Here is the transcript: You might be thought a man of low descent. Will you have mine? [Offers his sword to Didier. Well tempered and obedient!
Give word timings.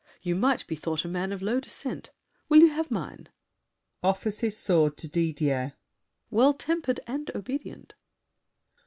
You 0.23 0.33
might 0.33 0.65
be 0.65 0.75
thought 0.75 1.05
a 1.05 1.07
man 1.07 1.31
of 1.31 1.43
low 1.43 1.59
descent. 1.59 2.09
Will 2.49 2.57
you 2.59 2.69
have 2.69 2.89
mine? 2.89 3.29
[Offers 4.01 4.39
his 4.39 4.57
sword 4.57 4.97
to 4.97 5.07
Didier. 5.07 5.73
Well 6.31 6.55
tempered 6.55 7.01
and 7.05 7.29
obedient! 7.35 7.93